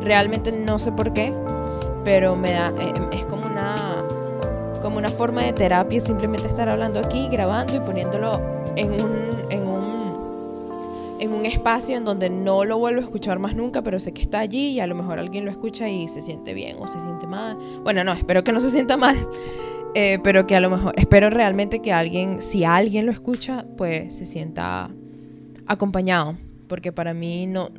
Realmente 0.04 0.52
no 0.52 0.80
sé 0.80 0.92
por 0.92 1.14
qué, 1.14 1.34
pero 2.04 2.36
me 2.36 2.52
da, 2.52 2.74
eh, 2.80 2.94
es 3.14 3.26
como 3.26 3.46
una, 3.46 3.76
como 4.82 4.98
una 4.98 5.10
forma 5.10 5.44
de 5.44 5.54
terapia 5.54 6.00
simplemente 6.00 6.48
estar 6.48 6.70
hablando 6.70 7.00
aquí, 7.00 7.30
grabando 7.30 7.76
y 7.76 7.80
poniéndolo 7.80 8.42
en 8.76 8.92
un, 8.92 9.30
en 9.50 9.68
un 9.68 9.84
en 11.24 11.32
un 11.32 11.46
espacio 11.46 11.96
en 11.96 12.04
donde 12.04 12.30
no 12.30 12.66
lo 12.66 12.78
vuelvo 12.78 13.00
a 13.00 13.04
escuchar 13.06 13.40
más 13.40 13.56
nunca, 13.56 13.82
pero 13.82 13.98
sé 13.98 14.12
que 14.12 14.22
está 14.22 14.40
allí 14.40 14.72
y 14.72 14.80
a 14.82 14.88
lo 14.88 14.96
mejor 14.96 15.20
alguien 15.20 15.46
lo 15.46 15.52
escucha 15.52 15.88
y 15.88 16.10
se 16.10 16.22
siente 16.22 16.54
bien 16.54 16.76
o 16.80 16.88
se 16.88 17.00
siente 17.00 17.28
mal. 17.28 17.58
Bueno, 17.82 18.04
no, 18.04 18.12
espero 18.12 18.44
que 18.44 18.52
no 18.52 18.60
se 18.60 18.70
sienta 18.70 18.98
mal, 18.98 19.26
eh, 19.96 20.20
pero 20.22 20.46
que 20.46 20.58
a 20.58 20.60
lo 20.60 20.70
mejor, 20.70 20.94
espero 20.98 21.30
realmente 21.30 21.82
que 21.82 21.94
alguien, 21.94 22.42
si 22.42 22.66
alguien 22.66 23.06
lo 23.06 23.14
escucha, 23.14 23.66
pues 23.78 24.14
se 24.18 24.26
sienta 24.26 24.92
acompañado, 25.66 26.38
porque 26.68 26.92
para 26.92 27.14
mí 27.14 27.48
no... 27.48 27.70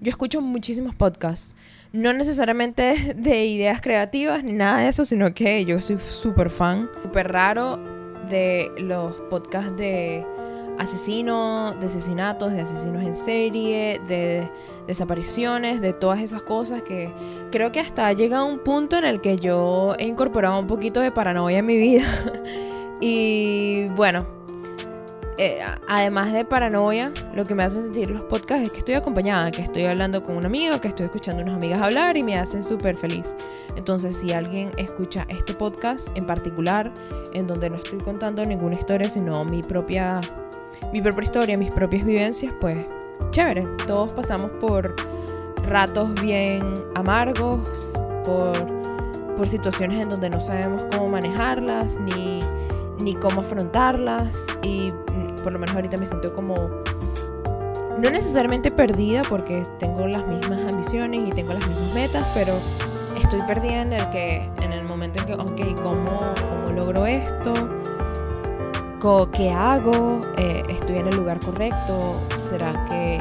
Yo 0.00 0.10
escucho 0.10 0.40
muchísimos 0.40 0.94
podcasts, 0.94 1.56
no 1.92 2.12
necesariamente 2.12 3.14
de 3.16 3.46
ideas 3.46 3.80
creativas 3.80 4.44
ni 4.44 4.52
nada 4.52 4.78
de 4.78 4.88
eso, 4.88 5.04
sino 5.04 5.34
que 5.34 5.64
yo 5.64 5.80
soy 5.80 5.98
súper 5.98 6.50
fan, 6.50 6.88
súper 7.02 7.32
raro 7.32 7.78
de 8.30 8.70
los 8.78 9.16
podcasts 9.28 9.76
de 9.76 10.24
asesinos, 10.78 11.78
de 11.80 11.86
asesinatos, 11.86 12.52
de 12.52 12.60
asesinos 12.60 13.02
en 13.02 13.16
serie, 13.16 14.00
de 14.06 14.48
desapariciones, 14.86 15.80
de 15.80 15.92
todas 15.92 16.20
esas 16.20 16.42
cosas 16.42 16.82
que 16.82 17.10
creo 17.50 17.72
que 17.72 17.80
hasta 17.80 18.12
llega 18.12 18.44
un 18.44 18.60
punto 18.60 18.96
en 18.96 19.04
el 19.04 19.20
que 19.20 19.36
yo 19.36 19.96
he 19.98 20.06
incorporado 20.06 20.60
un 20.60 20.68
poquito 20.68 21.00
de 21.00 21.10
paranoia 21.10 21.58
en 21.58 21.66
mi 21.66 21.76
vida. 21.76 22.06
y 23.00 23.88
bueno, 23.96 24.37
eh, 25.38 25.60
además 25.86 26.32
de 26.32 26.44
paranoia, 26.44 27.12
lo 27.34 27.44
que 27.44 27.54
me 27.54 27.62
hace 27.62 27.82
sentir 27.82 28.10
los 28.10 28.22
podcasts 28.22 28.66
es 28.66 28.72
que 28.72 28.78
estoy 28.78 28.94
acompañada, 28.94 29.50
que 29.50 29.62
estoy 29.62 29.84
hablando 29.84 30.22
con 30.22 30.36
un 30.36 30.44
amigo, 30.44 30.80
que 30.80 30.88
estoy 30.88 31.06
escuchando 31.06 31.40
a 31.40 31.44
unas 31.44 31.56
amigas 31.56 31.80
hablar 31.80 32.16
y 32.16 32.22
me 32.22 32.38
hacen 32.38 32.62
súper 32.62 32.96
feliz. 32.96 33.36
Entonces, 33.76 34.16
si 34.16 34.32
alguien 34.32 34.70
escucha 34.76 35.26
este 35.28 35.54
podcast 35.54 36.08
en 36.16 36.26
particular, 36.26 36.92
en 37.32 37.46
donde 37.46 37.70
no 37.70 37.76
estoy 37.76 37.98
contando 38.00 38.44
ninguna 38.44 38.74
historia, 38.74 39.08
sino 39.08 39.44
mi 39.44 39.62
propia 39.62 40.20
mi 40.92 41.02
propia 41.02 41.22
historia, 41.22 41.58
mis 41.58 41.72
propias 41.72 42.04
vivencias, 42.04 42.52
pues 42.60 42.78
chévere. 43.30 43.66
Todos 43.86 44.12
pasamos 44.12 44.50
por 44.60 44.94
ratos 45.66 46.14
bien 46.20 46.74
amargos, 46.94 47.92
por, 48.24 48.54
por 49.36 49.46
situaciones 49.46 50.00
en 50.00 50.08
donde 50.08 50.30
no 50.30 50.40
sabemos 50.40 50.84
cómo 50.90 51.08
manejarlas, 51.08 51.98
ni, 52.00 52.40
ni 53.00 53.14
cómo 53.14 53.42
afrontarlas. 53.42 54.46
Y 54.62 54.92
por 55.48 55.54
lo 55.54 55.60
menos 55.60 55.74
ahorita 55.76 55.96
me 55.96 56.04
siento 56.04 56.34
como 56.34 56.54
no 56.54 58.10
necesariamente 58.10 58.70
perdida 58.70 59.22
porque 59.30 59.62
tengo 59.78 60.06
las 60.06 60.26
mismas 60.26 60.60
ambiciones 60.70 61.26
y 61.26 61.30
tengo 61.30 61.54
las 61.54 61.66
mismas 61.66 61.94
metas, 61.94 62.26
pero 62.34 62.52
estoy 63.18 63.40
perdida 63.46 63.80
en 63.80 63.94
el 63.94 64.10
que 64.10 64.50
en 64.60 64.72
el 64.72 64.84
momento 64.84 65.20
en 65.20 65.24
que, 65.24 65.34
ok, 65.36 65.82
¿cómo, 65.82 66.34
cómo 66.50 66.76
logro 66.78 67.06
esto? 67.06 67.54
¿Qué 69.32 69.50
hago? 69.50 70.20
Eh, 70.36 70.64
¿Estoy 70.68 70.98
en 70.98 71.06
el 71.06 71.16
lugar 71.16 71.40
correcto? 71.40 72.20
¿Será 72.36 72.84
que, 72.90 73.18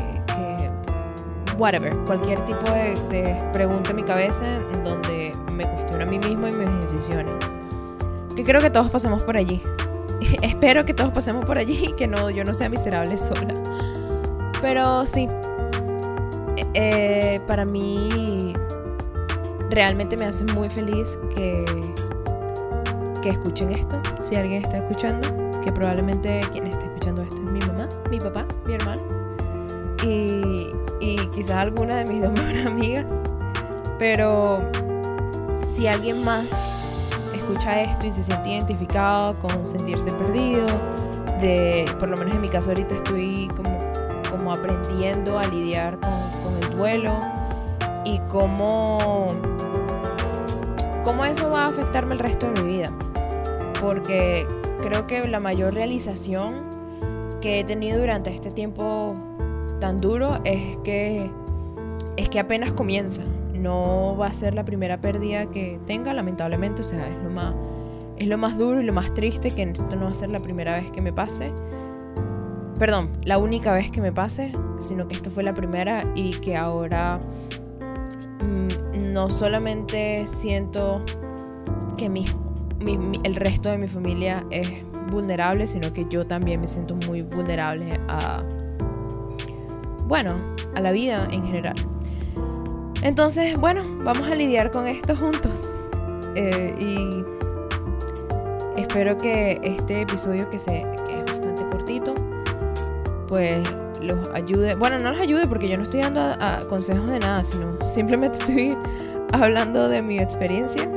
whatever, 1.58 1.96
cualquier 2.06 2.42
tipo 2.42 2.70
de, 2.70 3.50
pregunta 3.54 3.92
en 3.92 3.96
mi 3.96 4.04
cabeza 4.04 4.44
en 4.74 4.84
donde 4.84 5.32
me 5.54 5.64
cuestiono 5.64 6.04
a 6.04 6.08
mí 6.08 6.20
mismo 6.20 6.46
y 6.50 6.52
mis 6.52 6.92
decisiones. 6.92 7.42
Que 8.36 8.44
creo 8.44 8.60
que 8.60 8.70
todos 8.70 8.92
pasamos 8.92 9.24
por 9.24 9.38
allí. 9.38 9.64
Espero 10.42 10.86
que 10.86 10.94
todos 10.94 11.12
pasemos 11.12 11.46
por 11.46 11.58
allí 11.58 11.88
y 11.90 11.94
que 11.94 12.08
no, 12.08 12.30
yo 12.30 12.44
no 12.44 12.54
sea 12.54 12.70
miserable 12.70 13.18
sola. 13.18 13.54
Pero 14.62 15.06
sí, 15.06 15.30
eh, 16.74 17.40
para 17.48 17.66
mí 17.66 18.54
realmente 19.70 20.18
me 20.18 20.26
hace 20.26 20.46
muy 20.46 20.70
feliz 20.70 21.20
que, 21.36 21.66
que 23.22 23.30
escuchen 23.30 23.72
esto, 23.72 24.02
si 24.22 24.36
alguien 24.36 24.64
está 24.64 24.78
escuchando 24.78 25.48
que 25.62 25.72
probablemente 25.72 26.42
quien 26.52 26.68
esté 26.68 26.86
escuchando 26.86 27.22
esto 27.22 27.36
es 27.36 27.42
mi 27.42 27.60
mamá, 27.60 27.90
mi 28.10 28.20
papá, 28.20 28.46
mi 28.66 28.76
hermano 28.76 29.02
y, 30.04 30.72
y 31.00 31.18
quizás 31.36 31.58
alguna 31.58 31.98
de 31.98 32.06
mis 32.06 32.22
dos 32.24 32.32
mejores 32.32 32.66
amigas. 32.66 33.06
Pero 34.00 34.62
si 35.68 35.88
alguien 35.88 36.24
más 36.24 36.50
escucha 37.48 37.82
esto 37.82 38.08
y 38.08 38.12
se 38.12 38.24
siente 38.24 38.50
identificado 38.50 39.34
con 39.36 39.68
sentirse 39.68 40.12
perdido, 40.12 40.66
de, 41.40 41.86
por 41.98 42.10
lo 42.10 42.18
menos 42.18 42.36
en 42.36 42.42
mi 42.42 42.50
caso 42.50 42.72
ahorita 42.72 42.96
estoy 42.96 43.48
como, 43.56 43.80
como 44.30 44.52
aprendiendo 44.52 45.40
a 45.40 45.48
lidiar 45.48 45.98
con, 46.00 46.12
con 46.44 46.62
el 46.62 46.78
duelo 46.78 47.14
y 48.04 48.20
cómo, 48.30 49.28
cómo 51.06 51.24
eso 51.24 51.50
va 51.50 51.66
a 51.66 51.68
afectarme 51.70 52.16
el 52.16 52.20
resto 52.20 52.52
de 52.52 52.62
mi 52.62 52.78
vida. 52.78 52.92
Porque 53.80 54.46
creo 54.82 55.08
que 55.08 55.26
la 55.28 55.40
mayor 55.40 55.74
realización 55.74 56.66
que 57.40 57.62
he 57.62 57.64
tenido 57.64 58.00
durante 58.00 58.34
este 58.34 58.52
tiempo 58.52 59.16
tan 59.80 60.00
duro 60.00 60.40
es 60.44 60.76
que 60.78 61.30
es 62.18 62.30
que 62.30 62.40
apenas 62.40 62.74
comienza. 62.74 63.22
No 63.68 64.16
va 64.18 64.28
a 64.28 64.34
ser 64.34 64.54
la 64.54 64.64
primera 64.64 65.02
pérdida 65.02 65.46
que 65.48 65.78
tenga, 65.86 66.14
lamentablemente, 66.14 66.84
o 66.84 66.86
sea, 66.86 67.06
es 67.10 67.18
lo 67.22 67.30
más 67.30 67.54
es 68.16 68.28
lo 68.30 68.38
más 68.38 68.58
duro 68.58 68.80
y 68.82 68.86
lo 68.86 68.94
más 68.94 69.14
triste 69.14 69.52
que 69.52 69.62
esto 69.62 69.94
no 69.98 70.06
va 70.06 70.12
a 70.12 70.14
ser 70.14 70.30
la 70.30 70.40
primera 70.40 70.78
vez 70.78 70.90
que 70.90 71.02
me 71.02 71.12
pase. 71.12 71.52
Perdón, 72.80 73.10
la 73.26 73.38
única 73.38 73.74
vez 73.74 73.92
que 73.92 74.00
me 74.00 74.14
pase, 74.14 74.54
sino 74.80 75.10
que 75.10 75.16
esto 75.16 75.30
fue 75.30 75.44
la 75.44 75.54
primera 75.54 76.06
y 76.16 76.32
que 76.32 76.56
ahora 76.56 77.20
mm, 78.40 79.12
no 79.14 79.30
solamente 79.30 80.26
siento 80.28 81.04
que 81.98 82.08
mis 82.08 82.34
el 83.24 83.36
resto 83.36 83.70
de 83.70 83.78
mi 83.78 83.90
familia 83.90 84.46
es 84.50 84.70
vulnerable, 85.12 85.68
sino 85.68 85.92
que 85.92 86.06
yo 86.10 86.26
también 86.26 86.62
me 86.62 86.68
siento 86.68 86.96
muy 87.06 87.22
vulnerable 87.22 88.00
a, 88.08 88.42
bueno, 90.08 90.36
a 90.74 90.80
la 90.80 90.94
vida 90.94 91.28
en 91.32 91.46
general. 91.46 91.76
Entonces, 93.02 93.58
bueno, 93.58 93.84
vamos 94.04 94.30
a 94.30 94.36
lidiar 94.36 94.72
con 94.72 94.88
esto 94.88 95.16
juntos. 95.16 95.90
Eh, 96.36 96.76
y 96.80 97.24
espero 98.80 99.18
que 99.18 99.60
este 99.64 100.02
episodio, 100.02 100.50
que, 100.50 100.60
se, 100.60 100.80
es 101.10 101.26
bastante 101.26 101.66
cortito, 101.68 102.14
pues 103.28 103.68
los 104.02 104.30
ayude. 104.30 104.76
Bueno, 104.76 105.00
no 105.00 105.12
los 105.12 105.20
ayude 105.20 105.48
porque 105.48 105.68
yo 105.68 105.78
no 105.78 105.84
estoy 105.84 106.02
dando 106.02 106.22
consejos 106.68 107.08
de 107.08 107.20
nada, 107.20 107.44
sino 107.44 107.78
simplemente 107.94 108.38
estoy 108.40 108.78
hablando 109.34 109.90
de 109.90 110.02
mi 110.02 110.20
experiencia 110.20 110.90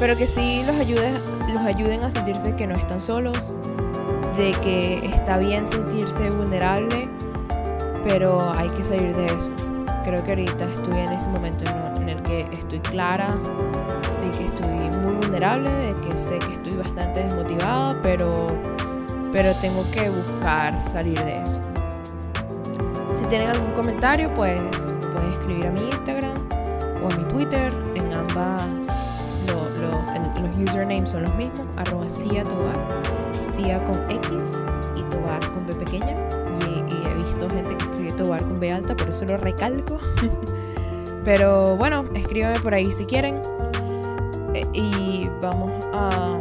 pero 0.00 0.16
que 0.16 0.26
sí 0.26 0.62
los, 0.64 0.76
ayude, 0.76 1.12
los 1.52 1.60
ayuden 1.62 2.04
a 2.04 2.10
sentirse 2.10 2.54
que 2.54 2.66
no 2.66 2.74
están 2.74 3.00
solos, 3.00 3.52
de 4.36 4.52
que 4.62 4.94
está 5.06 5.38
bien 5.38 5.66
sentirse 5.66 6.30
vulnerable, 6.30 7.08
pero 8.06 8.50
hay 8.52 8.68
que 8.70 8.84
salir 8.84 9.14
de 9.14 9.26
eso. 9.26 9.52
Creo 10.08 10.24
que 10.24 10.30
ahorita 10.30 10.64
estoy 10.72 11.00
en 11.00 11.12
ese 11.12 11.28
momento 11.28 11.66
en 12.00 12.08
el 12.08 12.22
que 12.22 12.40
estoy 12.50 12.80
clara 12.80 13.36
de 14.22 14.38
que 14.38 14.46
estoy 14.46 14.98
muy 15.02 15.12
vulnerable, 15.16 15.68
de 15.68 15.94
que 15.96 16.16
sé 16.16 16.38
que 16.38 16.54
estoy 16.54 16.76
bastante 16.76 17.24
desmotivada, 17.24 17.94
pero, 18.02 18.46
pero 19.32 19.54
tengo 19.56 19.84
que 19.90 20.08
buscar 20.08 20.82
salir 20.86 21.22
de 21.24 21.42
eso. 21.42 21.60
Si 23.18 23.26
tienen 23.26 23.50
algún 23.50 23.70
comentario, 23.72 24.30
pues 24.34 24.58
pueden 25.12 25.28
escribir 25.28 25.66
a 25.66 25.72
mi 25.72 25.84
Instagram 25.90 26.38
o 27.04 27.12
a 27.12 27.16
mi 27.18 27.24
Twitter. 27.24 27.70
En 27.94 28.10
ambas 28.10 28.64
los 29.46 30.70
usernames 30.70 31.10
son 31.10 31.24
los 31.24 31.34
mismos, 31.34 31.66
arroba 31.76 32.08
Cia 32.08 32.44
Tobar, 32.44 32.76
Cia 33.54 33.78
con 33.84 34.10
X 34.10 34.30
y 34.96 35.02
Tobar 35.10 35.40
con 35.52 35.66
B 35.66 35.74
pequeña. 35.74 36.16
Y, 36.66 36.94
y 36.94 37.06
he 37.06 37.14
visto 37.14 37.50
gente 37.50 37.76
que 37.76 37.97
Tobar 38.18 38.42
con 38.42 38.58
B 38.58 38.72
alta, 38.72 38.96
por 38.96 39.08
eso 39.08 39.24
lo 39.24 39.36
recalco. 39.36 39.98
Pero 41.24 41.76
bueno, 41.76 42.04
escríbanme 42.14 42.58
por 42.60 42.74
ahí 42.74 42.90
si 42.90 43.06
quieren. 43.06 43.40
Eh, 44.54 44.66
y 44.72 45.30
vamos 45.40 45.72
a, 45.92 46.38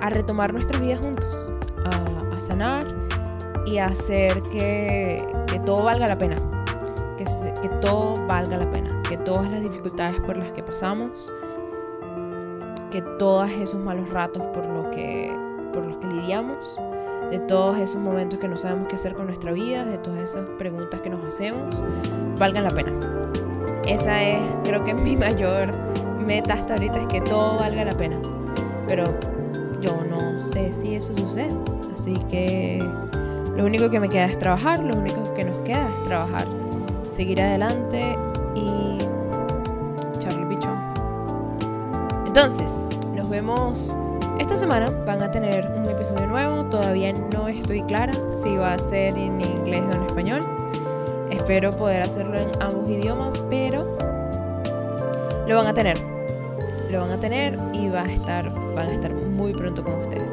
a 0.00 0.10
retomar 0.10 0.52
nuestras 0.52 0.80
vidas 0.80 1.00
juntos, 1.00 1.52
a, 1.84 2.34
a 2.34 2.40
sanar 2.40 2.84
y 3.66 3.78
a 3.78 3.86
hacer 3.86 4.42
que, 4.50 5.24
que 5.46 5.58
todo 5.60 5.84
valga 5.84 6.08
la 6.08 6.18
pena. 6.18 6.36
Que, 7.16 7.24
que 7.62 7.68
todo 7.80 8.26
valga 8.26 8.56
la 8.56 8.70
pena. 8.70 9.00
Que 9.08 9.16
todas 9.18 9.48
las 9.48 9.62
dificultades 9.62 10.20
por 10.22 10.36
las 10.36 10.52
que 10.52 10.62
pasamos, 10.62 11.30
que 12.90 13.02
todos 13.18 13.50
esos 13.50 13.80
malos 13.80 14.08
ratos 14.10 14.42
por, 14.54 14.66
lo 14.66 14.90
que, 14.90 15.32
por 15.72 15.84
los 15.84 15.98
que 15.98 16.06
lidiamos, 16.08 16.80
de 17.32 17.38
todos 17.38 17.78
esos 17.78 17.98
momentos 17.98 18.38
que 18.38 18.46
no 18.46 18.58
sabemos 18.58 18.88
qué 18.88 18.96
hacer 18.96 19.14
con 19.14 19.24
nuestra 19.24 19.52
vida, 19.52 19.86
de 19.86 19.96
todas 19.96 20.20
esas 20.20 20.46
preguntas 20.58 21.00
que 21.00 21.08
nos 21.08 21.24
hacemos, 21.24 21.82
valgan 22.38 22.64
la 22.64 22.70
pena. 22.70 22.92
Esa 23.88 24.22
es, 24.22 24.38
creo 24.64 24.84
que 24.84 24.92
mi 25.06 25.16
mayor 25.16 25.72
meta 26.26 26.52
hasta 26.52 26.74
ahorita 26.74 27.00
es 27.00 27.06
que 27.06 27.22
todo 27.22 27.56
valga 27.56 27.86
la 27.86 27.94
pena. 27.94 28.20
Pero 28.86 29.18
yo 29.80 29.96
no 30.10 30.38
sé 30.38 30.74
si 30.74 30.94
eso 30.94 31.14
sucede. 31.14 31.56
Así 31.94 32.12
que 32.30 32.84
lo 33.56 33.64
único 33.64 33.88
que 33.88 33.98
me 33.98 34.10
queda 34.10 34.26
es 34.26 34.38
trabajar, 34.38 34.80
lo 34.80 34.94
único 34.94 35.22
que 35.32 35.44
nos 35.44 35.56
queda 35.62 35.88
es 35.88 36.02
trabajar, 36.02 36.46
seguir 37.10 37.40
adelante 37.40 38.14
y 38.54 38.98
Charlie 40.18 40.54
Pichón. 40.54 40.76
Entonces, 42.26 42.70
nos 43.14 43.30
vemos 43.30 43.96
esta 44.38 44.54
semana. 44.54 44.90
Van 45.06 45.22
a 45.22 45.30
tener 45.30 45.66
un 45.74 45.81
episodio 46.02 46.26
nuevo. 46.26 46.64
Todavía 46.64 47.12
no 47.12 47.46
estoy 47.46 47.80
clara 47.84 48.12
si 48.42 48.56
va 48.56 48.74
a 48.74 48.78
ser 48.78 49.16
en 49.16 49.40
inglés 49.40 49.82
o 49.88 49.92
en 49.94 50.02
español. 50.02 50.40
Espero 51.30 51.70
poder 51.70 52.02
hacerlo 52.02 52.36
en 52.40 52.50
ambos 52.60 52.90
idiomas, 52.90 53.44
pero 53.48 53.84
lo 55.46 55.56
van 55.56 55.66
a 55.68 55.74
tener. 55.74 55.96
Lo 56.90 57.02
van 57.02 57.12
a 57.12 57.18
tener 57.18 57.56
y 57.72 57.88
va 57.88 58.02
a 58.02 58.10
estar, 58.10 58.52
van 58.74 58.88
a 58.88 58.92
estar 58.94 59.14
muy 59.14 59.54
pronto 59.54 59.84
con 59.84 59.94
ustedes. 60.00 60.32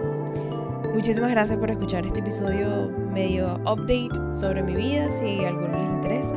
Muchísimas 0.91 1.29
gracias 1.29 1.59
por 1.59 1.69
escuchar 1.69 2.03
este 2.03 2.21
episodio 2.21 2.89
medio 3.13 3.57
update 3.59 4.09
sobre 4.33 4.63
mi 4.63 4.73
vida, 4.73 5.11
si 5.11 5.45
a 5.45 5.49
alguno 5.49 5.77
les 5.77 5.87
interesa. 5.87 6.35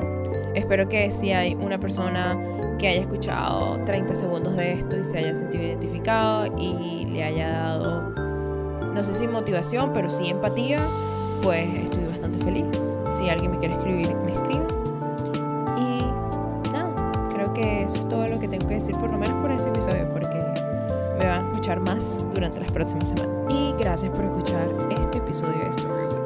Espero 0.54 0.86
que 0.90 1.10
si 1.10 1.32
hay 1.32 1.54
una 1.54 1.80
persona 1.80 2.38
que 2.78 2.86
haya 2.86 3.00
escuchado 3.00 3.82
30 3.86 4.14
segundos 4.14 4.54
de 4.56 4.74
esto 4.74 4.98
y 4.98 5.04
se 5.04 5.16
haya 5.16 5.34
sentido 5.34 5.64
identificado 5.64 6.54
y 6.58 7.06
le 7.06 7.24
haya 7.24 7.48
dado, 7.48 8.21
no 8.92 9.02
sé 9.04 9.14
si 9.14 9.26
motivación, 9.26 9.92
pero 9.92 10.10
sí 10.10 10.30
empatía, 10.30 10.86
pues 11.42 11.78
estoy 11.78 12.04
bastante 12.04 12.38
feliz. 12.40 12.66
Si 13.18 13.28
alguien 13.28 13.52
me 13.52 13.58
quiere 13.58 13.74
escribir, 13.74 14.14
me 14.16 14.32
escribe. 14.32 14.66
Y 15.78 16.70
nada, 16.72 17.12
creo 17.32 17.52
que 17.52 17.82
eso 17.82 17.96
es 17.96 18.08
todo 18.08 18.28
lo 18.28 18.38
que 18.38 18.48
tengo 18.48 18.68
que 18.68 18.74
decir, 18.74 18.96
por 18.96 19.10
lo 19.10 19.18
menos 19.18 19.34
por 19.40 19.50
este 19.50 19.68
episodio, 19.68 20.08
porque 20.12 20.38
me 21.18 21.26
van 21.26 21.46
a 21.46 21.50
escuchar 21.50 21.80
más 21.80 22.24
durante 22.32 22.60
las 22.60 22.72
próximas 22.72 23.08
semanas. 23.08 23.52
Y 23.52 23.74
gracias 23.78 24.14
por 24.14 24.24
escuchar 24.24 24.68
este 24.90 25.18
episodio 25.18 25.58
de 25.58 25.68
Story. 25.70 26.21